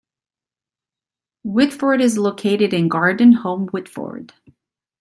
Whitford 1.43 2.01
is 2.01 2.17
located 2.17 2.73
in 2.73 2.87
Garden 2.89 3.33
Home-Whitford. 3.33 4.33